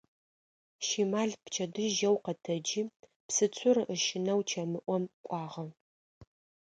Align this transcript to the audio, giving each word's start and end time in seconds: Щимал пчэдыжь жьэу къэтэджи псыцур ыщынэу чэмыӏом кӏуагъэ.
Щимал 0.85 1.31
пчэдыжь 1.43 1.93
жьэу 1.99 2.17
къэтэджи 2.25 2.81
псыцур 3.25 3.77
ыщынэу 3.93 4.41
чэмыӏом 4.49 5.03
кӏуагъэ. 5.25 5.65